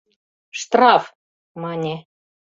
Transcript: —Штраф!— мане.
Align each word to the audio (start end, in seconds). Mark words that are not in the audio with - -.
—Штраф!— 0.59 1.03
мане. 1.61 1.95